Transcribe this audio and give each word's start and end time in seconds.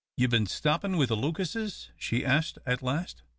"You 0.17 0.27
bin 0.27 0.47
stoppin' 0.47 0.97
with 0.97 1.09
the 1.09 1.15
Lucases?" 1.15 1.91
she 1.95 2.25
asked, 2.25 2.57
at 2.65 2.81
last. 2.81 3.21